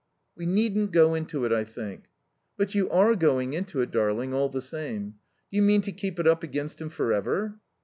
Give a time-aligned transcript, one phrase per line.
[0.35, 2.05] "We needn't go into it, I think."
[2.57, 5.19] "But you are going into it, darling, all the time.
[5.51, 7.59] Do you mean to keep it up against him for ever?"